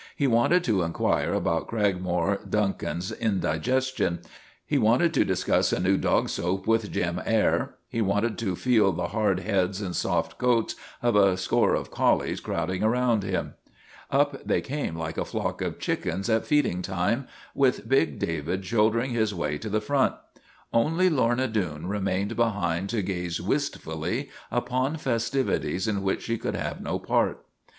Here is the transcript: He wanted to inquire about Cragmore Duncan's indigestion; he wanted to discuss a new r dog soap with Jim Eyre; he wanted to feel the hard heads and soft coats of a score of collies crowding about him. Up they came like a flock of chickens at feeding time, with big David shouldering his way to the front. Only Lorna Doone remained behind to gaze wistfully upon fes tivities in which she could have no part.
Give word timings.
He 0.15 0.25
wanted 0.25 0.63
to 0.63 0.81
inquire 0.81 1.31
about 1.31 1.67
Cragmore 1.67 2.39
Duncan's 2.49 3.11
indigestion; 3.11 4.21
he 4.65 4.79
wanted 4.79 5.13
to 5.13 5.23
discuss 5.23 5.71
a 5.71 5.79
new 5.79 5.91
r 5.91 5.97
dog 5.99 6.27
soap 6.29 6.65
with 6.65 6.91
Jim 6.91 7.21
Eyre; 7.23 7.75
he 7.87 8.01
wanted 8.01 8.35
to 8.39 8.55
feel 8.55 8.93
the 8.93 9.09
hard 9.09 9.41
heads 9.41 9.79
and 9.79 9.95
soft 9.95 10.39
coats 10.39 10.73
of 11.03 11.15
a 11.15 11.37
score 11.37 11.75
of 11.75 11.91
collies 11.91 12.39
crowding 12.39 12.81
about 12.81 13.21
him. 13.21 13.53
Up 14.09 14.41
they 14.43 14.59
came 14.59 14.95
like 14.95 15.19
a 15.19 15.23
flock 15.23 15.61
of 15.61 15.77
chickens 15.77 16.31
at 16.31 16.47
feeding 16.47 16.81
time, 16.81 17.27
with 17.53 17.87
big 17.87 18.17
David 18.17 18.65
shouldering 18.65 19.11
his 19.11 19.35
way 19.35 19.59
to 19.59 19.69
the 19.69 19.79
front. 19.81 20.15
Only 20.73 21.11
Lorna 21.11 21.47
Doone 21.47 21.85
remained 21.85 22.35
behind 22.35 22.89
to 22.89 23.03
gaze 23.03 23.39
wistfully 23.39 24.31
upon 24.49 24.97
fes 24.97 25.29
tivities 25.29 25.87
in 25.87 26.01
which 26.01 26.23
she 26.23 26.39
could 26.39 26.55
have 26.55 26.81
no 26.81 26.97
part. 26.97 27.45